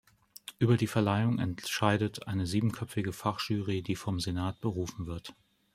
[0.57, 5.35] Über die Verleihung entscheidet eine siebenköpfige Fachjury, die vom Senat berufen wird.